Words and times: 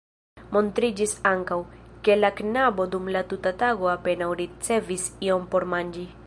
Montriĝis 0.55 1.11
ankaŭ, 1.31 1.57
ke 2.07 2.15
la 2.21 2.31
knabo 2.39 2.87
dum 2.95 3.13
la 3.17 3.23
tuta 3.35 3.53
tago 3.65 3.93
apenaŭ 3.93 4.31
ricevis 4.41 5.07
ion 5.31 5.47
por 5.55 5.69
manĝi. 5.77 6.09